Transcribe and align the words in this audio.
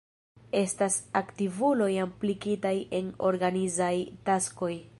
Estas 0.59 0.95
aktivuloj 1.19 1.89
implikitaj 2.05 2.73
en 3.01 3.11
organizaj 3.33 3.95
taskoj. 4.31 4.73